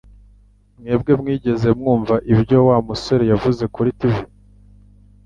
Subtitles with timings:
[0.79, 4.15] Mwebwe mwigeze mwumva ibyo Wa musore yavuze kuri TV?